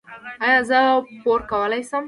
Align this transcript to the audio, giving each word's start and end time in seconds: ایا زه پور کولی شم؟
ایا 0.47 0.61
زه 0.69 0.79
پور 1.21 1.39
کولی 1.51 1.81
شم؟ 1.89 1.99